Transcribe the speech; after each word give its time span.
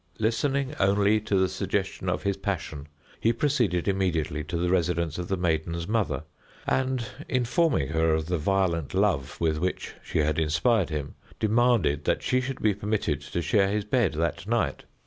Listening 0.17 0.73
only 0.79 1.21
to 1.21 1.35
the 1.37 1.47
suggestion 1.47 2.09
of 2.09 2.23
his 2.23 2.35
passion, 2.35 2.87
he 3.19 3.31
proceeded 3.31 3.87
immediately 3.87 4.43
to 4.45 4.57
the 4.57 4.71
residence 4.71 5.19
of 5.19 5.27
the 5.27 5.37
maiden's 5.37 5.87
mother, 5.87 6.23
and, 6.65 7.05
informing 7.29 7.89
her 7.89 8.15
of 8.15 8.25
the 8.25 8.39
violent 8.39 8.95
love 8.95 9.39
with 9.39 9.59
which 9.59 9.93
she 10.01 10.17
had 10.17 10.39
inspired 10.39 10.89
him, 10.89 11.13
demanded 11.39 12.05
that 12.05 12.23
she 12.23 12.41
should 12.41 12.63
be 12.63 12.73
permitted 12.73 13.21
to 13.21 13.43
share 13.43 13.67
his 13.67 13.85
bed 13.85 14.13
that 14.13 14.47
night. 14.47 14.85